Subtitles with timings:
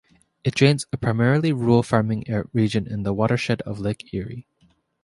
[0.43, 4.47] It drains a primarily rural farming region in the watershed of Lake Erie.